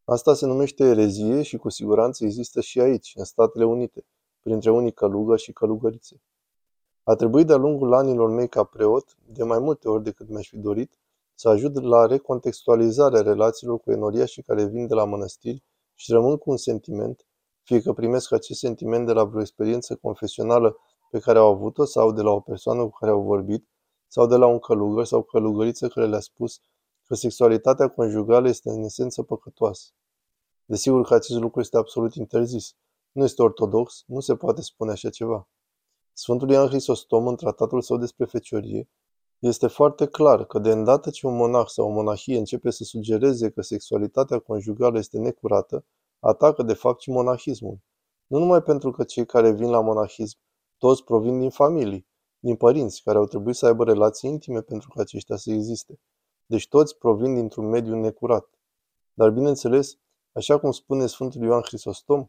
Asta 0.08 0.34
se 0.34 0.46
numește 0.46 0.84
erezie 0.84 1.42
și 1.42 1.58
cu 1.58 1.70
siguranță 1.70 2.26
există 2.26 2.62
și 2.62 2.80
aici, 2.80 3.14
în 3.16 3.24
Statele 3.24 3.66
Unite, 3.66 4.06
printre 4.42 4.72
unii 4.72 4.94
călugări 4.94 5.42
și 5.42 5.54
călugărițe. 5.54 6.22
A 7.04 7.16
trebuit 7.16 7.48
de-a 7.48 7.56
lungul 7.56 7.94
anilor 7.94 8.30
mei 8.30 8.50
ca 8.50 8.64
preot, 8.64 9.18
de 9.26 9.44
mai 9.44 9.60
multe 9.60 9.90
ori 9.90 10.04
decât 10.04 10.30
mi-aș 10.30 10.48
fi 10.48 10.58
dorit, 10.58 11.00
să 11.36 11.50
ajut 11.50 11.84
la 11.84 12.06
recontextualizarea 12.06 13.22
relațiilor 13.22 13.80
cu 13.80 13.92
enoriașii 13.92 14.44
care 14.44 14.66
vin 14.66 14.88
de 14.88 14.94
la 14.94 15.06
mănăstiri 15.06 15.64
și 15.96 16.12
rămân 16.12 16.38
cu 16.38 16.50
un 16.50 16.58
sentiment, 16.58 17.26
fie 17.64 17.82
că 17.82 17.94
primesc 17.94 18.32
acest 18.32 18.60
sentiment 18.60 19.06
de 19.06 19.14
la 19.14 19.24
vreo 19.24 19.42
experiență 19.42 19.96
confesională 19.96 20.78
pe 21.10 21.20
care 21.20 21.38
au 21.38 21.52
avut-o 21.52 21.86
sau 21.86 22.12
de 22.12 22.22
la 22.22 22.32
o 22.32 22.40
persoană 22.40 22.82
cu 22.82 22.98
care 23.00 23.12
au 23.12 23.22
vorbit, 23.22 23.68
sau 24.08 24.28
de 24.28 24.36
la 24.36 24.46
un 24.46 24.60
călugăr 24.60 25.06
sau 25.06 25.22
călugăriță 25.22 25.88
care 25.88 26.08
le-a 26.08 26.20
spus 26.20 26.60
că 27.08 27.16
sexualitatea 27.16 27.88
conjugală 27.88 28.48
este 28.48 28.70
în 28.70 28.84
esență 28.84 29.24
păcătoasă. 29.24 29.90
Desigur 30.66 31.06
că 31.06 31.14
acest 31.14 31.40
lucru 31.40 31.60
este 31.60 31.78
absolut 31.78 32.14
interzis. 32.14 32.76
Nu 33.12 33.24
este 33.24 33.42
ortodox, 33.42 34.04
nu 34.08 34.20
se 34.20 34.36
poate 34.36 34.62
spune 34.62 34.92
așa 34.92 35.10
ceva. 35.10 35.48
Sfântul 36.14 36.50
Ioan 36.50 36.68
Hristostom, 36.68 37.28
în 37.28 37.36
tratatul 37.36 37.82
său 37.82 37.98
despre 37.98 38.26
feciorie, 38.26 38.90
este 39.40 39.68
foarte 39.68 40.06
clar 40.06 40.46
că 40.46 40.60
de 40.60 40.72
îndată 40.72 41.10
ce 41.10 41.28
un 41.28 41.36
monah 41.36 41.68
sau 41.68 41.88
o 41.88 41.90
monahie 41.90 42.38
începe 42.38 42.70
să 42.70 42.84
sugereze 42.84 43.50
că 43.50 43.62
sexualitatea 43.62 44.40
conjugală 44.40 44.98
este 44.98 45.18
necurată, 45.18 45.86
atacă 46.20 46.64
de 46.64 46.74
fapt 46.74 47.02
și 47.02 47.10
monahismul. 47.10 47.80
Nu 48.28 48.40
numai 48.40 48.62
pentru 48.62 48.92
că 48.92 49.04
cei 49.04 49.26
care 49.26 49.52
vin 49.52 49.70
la 49.70 49.82
monahism 49.82 50.38
toți 50.78 51.04
provin 51.04 51.40
din 51.40 51.50
familii, 51.50 52.08
din 52.40 52.56
părinți 52.56 53.02
care 53.04 53.18
au 53.18 53.26
trebuit 53.26 53.56
să 53.56 53.66
aibă 53.66 53.84
relații 53.84 54.30
intime 54.30 54.62
pentru 54.62 54.90
ca 54.96 55.02
aceștia 55.02 55.36
să 55.36 55.52
existe. 55.52 56.00
Deci 56.46 56.68
toți 56.68 56.98
provin 56.98 57.34
dintr-un 57.34 57.66
mediu 57.70 57.96
necurat. 57.96 58.50
Dar 59.14 59.30
bineînțeles, 59.30 59.98
așa 60.32 60.60
cum 60.60 60.72
spune 60.72 61.06
Sfântul 61.06 61.44
Ioan 61.44 61.62
Hristostom, 61.62 62.28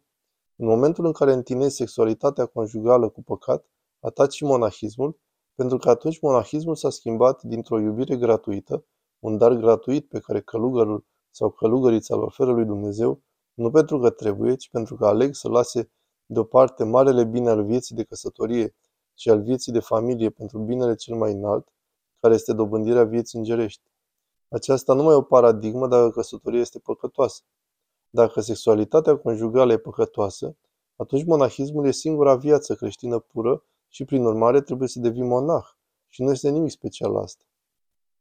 în 0.57 0.67
momentul 0.67 1.05
în 1.05 1.13
care 1.13 1.33
întinezi 1.33 1.77
sexualitatea 1.77 2.47
conjugală 2.47 3.09
cu 3.09 3.23
păcat, 3.23 3.67
ataci 4.01 4.33
și 4.33 4.45
monahismul, 4.45 5.19
pentru 5.55 5.79
că 5.79 5.89
atunci 5.89 6.21
monahismul 6.21 6.75
s-a 6.75 6.91
schimbat 6.91 7.43
dintr-o 7.43 7.81
iubire 7.81 8.17
gratuită, 8.17 8.85
un 9.19 9.39
dar 9.39 9.53
gratuit 9.53 10.09
pe 10.09 10.19
care 10.19 10.41
călugărul 10.41 11.07
sau 11.31 11.51
călugărița 11.51 12.15
îl 12.15 12.23
oferă 12.23 12.53
lui 12.53 12.65
Dumnezeu, 12.65 13.23
nu 13.55 13.71
pentru 13.71 13.99
că 13.99 14.11
trebuie, 14.11 14.55
ci 14.55 14.71
pentru 14.71 14.97
că 14.97 15.07
aleg 15.07 15.35
să 15.35 15.49
lase 15.49 15.91
deoparte 16.27 16.85
marele 16.85 17.25
bine 17.25 17.49
al 17.49 17.65
vieții 17.65 17.97
de 17.97 18.05
căsătorie 18.05 18.75
și 19.15 19.31
al 19.31 19.43
vieții 19.43 19.73
de 19.73 19.81
familie 19.81 20.31
pentru 20.31 20.59
binele 20.59 20.95
cel 20.95 21.17
mai 21.17 21.33
înalt, 21.33 21.69
care 22.21 22.35
este 22.35 22.53
dobândirea 22.53 23.05
vieții 23.05 23.39
îngerești. 23.39 23.83
Aceasta 24.49 24.95
nu 24.95 25.03
mai 25.03 25.13
e 25.13 25.17
o 25.17 25.23
paradigmă 25.23 25.89
dacă 25.89 26.11
căsătoria 26.11 26.61
este 26.61 26.79
păcătoasă. 26.79 27.43
Dacă 28.11 28.41
sexualitatea 28.41 29.17
conjugală 29.17 29.73
e 29.73 29.79
păcătoasă, 29.79 30.57
atunci 30.97 31.25
monahismul 31.25 31.87
e 31.87 31.91
singura 31.91 32.37
viață 32.37 32.75
creștină 32.75 33.19
pură 33.19 33.65
și 33.89 34.05
prin 34.05 34.25
urmare 34.25 34.61
trebuie 34.61 34.89
să 34.89 34.99
devii 34.99 35.23
monah. 35.23 35.65
Și 36.09 36.23
nu 36.23 36.31
este 36.31 36.51
nimic 36.51 36.71
special 36.71 37.13
la 37.13 37.21
asta. 37.21 37.45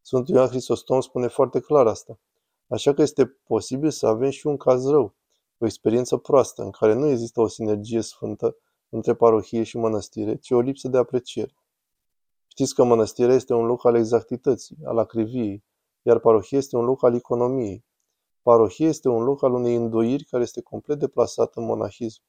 Sfântul 0.02 0.36
Ioan 0.36 0.48
Hristostom 0.48 1.00
spune 1.00 1.28
foarte 1.28 1.60
clar 1.60 1.88
asta. 1.88 2.20
Așa 2.68 2.94
că 2.94 3.02
este 3.02 3.26
posibil 3.26 3.90
să 3.90 4.08
avem 4.08 4.30
și 4.30 4.48
un 4.48 4.58
caz 4.58 4.90
rău, 4.90 5.14
o 5.58 5.66
experiență 5.66 6.18
proastă, 6.18 6.64
în 6.64 6.72
care 6.72 6.94
nu 6.94 7.08
există 7.08 7.42
o 7.42 7.48
sinergie 7.48 8.02
sfântă 8.02 8.56
între 8.90 9.14
parohie 9.14 9.64
și 9.64 9.78
mănăstire, 9.78 10.36
ci 10.36 10.52
o 10.52 10.60
lipsă 10.60 10.88
de 10.88 10.98
apreciere. 10.98 11.56
Știți 12.48 12.76
că 12.76 12.84
mănăstirea 12.84 13.36
este 13.36 13.54
un 13.54 13.66
loc 13.66 13.86
al 13.86 13.96
exactității, 13.96 14.78
al 14.84 14.98
acriviei, 14.98 15.64
iar 16.06 16.20
parohia 16.20 16.58
este 16.58 16.78
un 16.78 16.86
loc 16.86 17.04
al 17.04 17.16
economiei. 17.16 17.86
Parohia 18.42 18.88
este 18.88 19.10
un 19.10 19.24
loc 19.24 19.44
al 19.44 19.54
unei 19.54 19.76
îndoiri 19.76 20.24
care 20.24 20.44
este 20.44 20.62
complet 20.62 21.00
deplasat 21.00 21.56
în 21.56 21.66
monahism. 21.66 22.22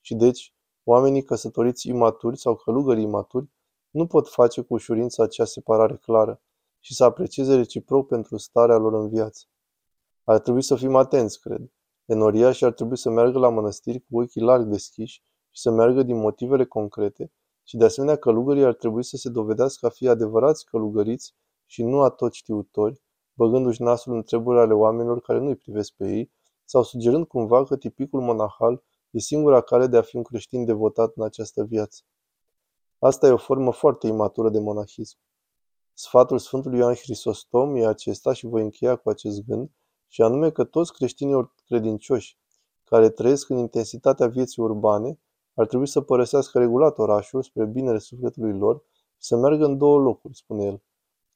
Și 0.00 0.14
deci, 0.14 0.54
oamenii 0.84 1.22
căsătoriți 1.22 1.88
imaturi 1.88 2.38
sau 2.38 2.56
călugării 2.56 3.02
imaturi 3.02 3.50
nu 3.90 4.06
pot 4.06 4.28
face 4.28 4.60
cu 4.60 4.74
ușurință 4.74 5.22
acea 5.22 5.44
separare 5.44 5.96
clară 5.96 6.40
și 6.80 6.94
să 6.94 7.04
aprecieze 7.04 7.54
reciproc 7.54 8.06
pentru 8.06 8.36
starea 8.36 8.76
lor 8.76 8.92
în 8.92 9.08
viață. 9.08 9.44
Ar 10.24 10.38
trebui 10.38 10.62
să 10.62 10.74
fim 10.74 10.96
atenți, 10.96 11.40
cred. 11.40 11.72
Enoriașii 12.04 12.66
ar 12.66 12.72
trebui 12.72 12.96
să 12.96 13.10
meargă 13.10 13.38
la 13.38 13.48
mănăstiri 13.48 14.00
cu 14.00 14.20
ochii 14.20 14.40
larg 14.40 14.64
deschiși 14.66 15.22
și 15.50 15.60
să 15.60 15.70
meargă 15.70 16.02
din 16.02 16.16
motivele 16.16 16.64
concrete 16.64 17.32
și 17.62 17.76
de 17.76 17.84
asemenea 17.84 18.16
călugării 18.16 18.64
ar 18.64 18.74
trebui 18.74 19.04
să 19.04 19.16
se 19.16 19.28
dovedească 19.28 19.86
a 19.86 19.88
fi 19.88 20.08
adevărați 20.08 20.64
călugăriți 20.64 21.34
și 21.66 21.82
nu 21.82 22.02
atot 22.02 22.32
știutori, 22.32 23.02
băgându-și 23.40 23.82
nasul 23.82 24.14
în 24.14 24.22
treburi 24.22 24.58
ale 24.58 24.72
oamenilor 24.72 25.20
care 25.20 25.38
nu-i 25.38 25.56
privesc 25.56 25.92
pe 25.92 26.08
ei, 26.08 26.30
sau 26.64 26.82
sugerând 26.82 27.26
cumva 27.26 27.64
că 27.64 27.76
tipicul 27.76 28.20
monahal 28.20 28.82
e 29.10 29.18
singura 29.18 29.60
cale 29.60 29.86
de 29.86 29.96
a 29.96 30.02
fi 30.02 30.16
un 30.16 30.22
creștin 30.22 30.64
devotat 30.64 31.12
în 31.16 31.24
această 31.24 31.64
viață. 31.64 32.02
Asta 32.98 33.26
e 33.26 33.30
o 33.30 33.36
formă 33.36 33.72
foarte 33.72 34.06
imatură 34.06 34.50
de 34.50 34.58
monahism. 34.58 35.18
Sfatul 35.92 36.38
Sfântului 36.38 36.78
Ioan 36.78 36.94
Hristostom 36.94 37.76
e 37.76 37.86
acesta 37.86 38.32
și 38.32 38.46
voi 38.46 38.62
încheia 38.62 38.96
cu 38.96 39.08
acest 39.08 39.44
gând, 39.46 39.70
și 40.08 40.22
anume 40.22 40.50
că 40.50 40.64
toți 40.64 40.92
creștinii 40.92 41.52
credincioși 41.66 42.38
care 42.84 43.10
trăiesc 43.10 43.48
în 43.48 43.56
intensitatea 43.56 44.26
vieții 44.26 44.62
urbane 44.62 45.18
ar 45.54 45.66
trebui 45.66 45.86
să 45.86 46.00
părăsească 46.00 46.58
regulat 46.58 46.98
orașul 46.98 47.42
spre 47.42 47.64
binele 47.64 47.98
sufletului 47.98 48.58
lor 48.58 48.82
și 49.16 49.26
să 49.26 49.36
meargă 49.36 49.64
în 49.64 49.78
două 49.78 49.98
locuri, 49.98 50.36
spune 50.36 50.64
el. 50.64 50.82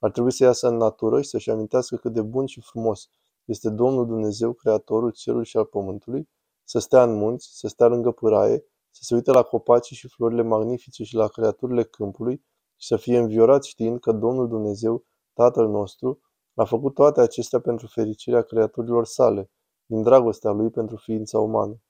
Ar 0.05 0.11
trebui 0.11 0.33
să 0.33 0.45
iasă 0.45 0.69
în 0.69 0.77
natură 0.77 1.23
și 1.23 1.29
să-și 1.29 1.51
amintească 1.51 1.97
cât 1.97 2.13
de 2.13 2.23
bun 2.23 2.47
și 2.47 2.61
frumos 2.61 3.09
este 3.45 3.71
Domnul 3.71 4.07
Dumnezeu, 4.07 4.53
Creatorul 4.53 5.11
cerului 5.11 5.45
și 5.45 5.57
al 5.57 5.65
pământului, 5.65 6.29
să 6.65 6.79
stea 6.79 7.03
în 7.03 7.15
munți, 7.15 7.49
să 7.53 7.69
stea 7.69 7.87
lângă 7.87 8.11
pâraie, 8.11 8.65
să 8.91 9.01
se 9.03 9.15
uite 9.15 9.31
la 9.31 9.43
copacii 9.43 9.97
și 9.97 10.09
florile 10.09 10.43
magnifice 10.43 11.05
și 11.05 11.15
la 11.15 11.29
creaturile 11.29 11.83
câmpului 11.83 12.45
și 12.77 12.87
să 12.87 12.97
fie 12.97 13.19
înviorat 13.19 13.65
știind 13.65 14.01
că 14.01 14.13
Domnul 14.13 14.49
Dumnezeu, 14.49 15.05
Tatăl 15.33 15.69
nostru, 15.69 16.21
a 16.55 16.65
făcut 16.65 16.95
toate 16.95 17.21
acestea 17.21 17.61
pentru 17.61 17.87
fericirea 17.87 18.43
creaturilor 18.43 19.05
sale, 19.05 19.51
din 19.87 20.03
dragostea 20.03 20.51
lui 20.51 20.71
pentru 20.71 20.97
ființa 20.97 21.39
umană. 21.39 21.81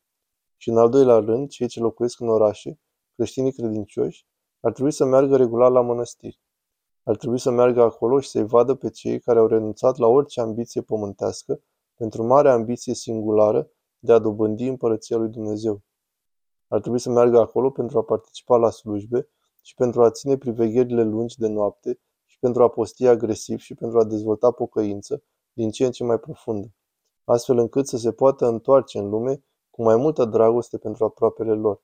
Și 0.57 0.69
în 0.69 0.79
al 0.79 0.89
doilea 0.91 1.19
rând, 1.19 1.49
cei 1.49 1.69
ce 1.69 1.81
locuiesc 1.81 2.21
în 2.21 2.29
orașe, 2.29 2.81
creștinii 3.15 3.53
credincioși, 3.53 4.27
ar 4.61 4.73
trebui 4.73 4.93
să 4.93 5.05
meargă 5.05 5.37
regular 5.37 5.71
la 5.71 5.81
mănăstiri. 5.81 6.44
Ar 7.05 7.17
trebui 7.17 7.39
să 7.39 7.51
meargă 7.51 7.83
acolo 7.83 8.21
și 8.21 8.29
să-i 8.29 8.47
vadă 8.47 8.75
pe 8.75 8.91
cei 8.91 9.21
care 9.21 9.39
au 9.39 9.47
renunțat 9.47 9.97
la 9.97 10.07
orice 10.07 10.41
ambiție 10.41 10.83
pământească 10.83 11.61
pentru 11.95 12.23
mare 12.23 12.51
ambiție 12.51 12.95
singulară 12.95 13.71
de 13.99 14.13
a 14.13 14.19
dobândi 14.19 14.69
împărăția 14.69 15.17
lui 15.17 15.29
Dumnezeu. 15.29 15.83
Ar 16.69 16.81
trebui 16.81 16.99
să 16.99 17.11
meargă 17.11 17.39
acolo 17.39 17.71
pentru 17.71 17.99
a 17.99 18.03
participa 18.03 18.57
la 18.57 18.71
slujbe 18.71 19.29
și 19.63 19.75
pentru 19.75 20.03
a 20.03 20.11
ține 20.11 20.37
privegherile 20.37 21.03
lungi 21.03 21.39
de 21.39 21.49
noapte 21.49 22.01
și 22.25 22.39
pentru 22.39 22.63
a 22.63 22.69
posti 22.69 23.07
agresiv 23.07 23.59
și 23.59 23.75
pentru 23.75 23.99
a 23.99 24.05
dezvolta 24.05 24.51
pocăință 24.51 25.23
din 25.53 25.71
ce 25.71 25.85
în 25.85 25.91
ce 25.91 26.05
mai 26.05 26.19
profundă, 26.19 26.73
astfel 27.25 27.59
încât 27.59 27.87
să 27.87 27.97
se 27.97 28.13
poată 28.13 28.47
întoarce 28.47 28.99
în 28.99 29.09
lume 29.09 29.45
cu 29.71 29.83
mai 29.83 29.97
multă 29.97 30.25
dragoste 30.25 30.79
pentru 30.79 31.05
aproapele 31.05 31.53
lor, 31.53 31.83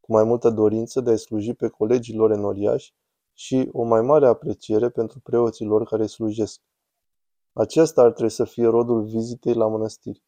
cu 0.00 0.12
mai 0.12 0.24
multă 0.24 0.50
dorință 0.50 1.00
de 1.00 1.10
a 1.10 1.16
sluji 1.16 1.54
pe 1.54 1.68
colegii 1.68 2.16
lor 2.16 2.30
enoriași 2.30 2.94
și 3.42 3.68
o 3.72 3.82
mai 3.82 4.00
mare 4.00 4.26
apreciere 4.26 4.88
pentru 4.88 5.20
preoții 5.20 5.66
lor 5.66 5.84
care 5.84 6.06
slujesc. 6.06 6.60
Aceasta 7.52 8.02
ar 8.02 8.12
trebui 8.12 8.30
să 8.30 8.44
fie 8.44 8.66
rodul 8.66 9.04
vizitei 9.04 9.54
la 9.54 9.66
mănăstiri. 9.66 10.22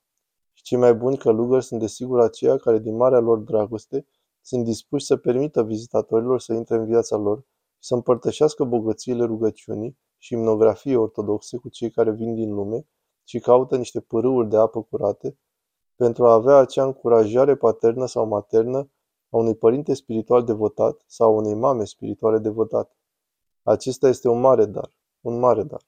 Și 0.53 0.63
cei 0.63 0.79
mai 0.79 0.95
buni 0.95 1.17
călugări 1.17 1.65
sunt 1.65 1.81
desigur 1.81 2.21
aceia 2.21 2.57
care 2.57 2.79
din 2.79 2.97
marea 2.97 3.19
lor 3.19 3.39
dragoste 3.39 4.07
sunt 4.41 4.65
dispuși 4.65 5.05
să 5.05 5.17
permită 5.17 5.63
vizitatorilor 5.63 6.41
să 6.41 6.53
intre 6.53 6.77
în 6.77 6.85
viața 6.85 7.17
lor 7.17 7.39
și 7.39 7.87
să 7.87 7.95
împărtășească 7.95 8.65
bogățiile 8.65 9.25
rugăciunii 9.25 9.99
și 10.19 10.33
imnografiei 10.33 10.97
ortodoxe 10.97 11.57
cu 11.57 11.69
cei 11.69 11.91
care 11.91 12.11
vin 12.11 12.35
din 12.35 12.55
lume 12.55 12.87
și 13.25 13.39
caută 13.39 13.77
niște 13.77 14.01
pârâuri 14.01 14.49
de 14.49 14.57
apă 14.57 14.83
curate 14.83 15.39
pentru 15.97 16.27
a 16.27 16.33
avea 16.33 16.57
acea 16.57 16.85
încurajare 16.85 17.57
paternă 17.57 18.07
sau 18.07 18.27
maternă 18.27 18.79
a 19.31 19.37
unui 19.37 19.55
părinte 19.55 19.95
spiritual 19.95 20.45
devotat 20.45 21.05
sau 21.07 21.33
a 21.33 21.37
unei 21.37 21.55
mame 21.55 21.85
spirituale 21.85 22.39
devotate. 22.39 22.97
Acesta 23.63 24.09
este 24.09 24.29
un 24.29 24.41
mare 24.41 24.65
dar, 24.65 24.91
un 25.21 25.39
mare 25.39 25.63
dar. 25.63 25.83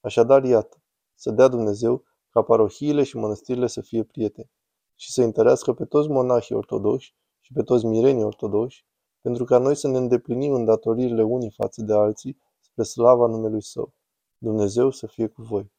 Așadar, 0.00 0.44
iată, 0.44 0.82
să 1.14 1.30
dea 1.30 1.48
Dumnezeu 1.48 2.04
ca 2.30 2.42
parohiile 2.42 3.02
și 3.02 3.16
mănăstirile 3.16 3.66
să 3.66 3.80
fie 3.80 4.02
prieteni 4.02 4.50
și 4.94 5.12
să 5.12 5.22
întărească 5.22 5.72
pe 5.72 5.84
toți 5.84 6.08
monahii 6.08 6.54
ortodoși 6.54 7.14
și 7.40 7.52
pe 7.52 7.62
toți 7.62 7.86
mirenii 7.86 8.22
ortodoși, 8.22 8.86
pentru 9.20 9.44
ca 9.44 9.58
noi 9.58 9.74
să 9.74 9.88
ne 9.88 9.96
îndeplinim 9.96 10.52
îndatoririle 10.52 11.22
unii 11.22 11.50
față 11.50 11.82
de 11.82 11.92
alții 11.92 12.38
spre 12.60 12.82
slava 12.82 13.26
numelui 13.26 13.62
Său. 13.62 13.92
Dumnezeu 14.38 14.90
să 14.90 15.06
fie 15.06 15.26
cu 15.26 15.42
voi! 15.42 15.72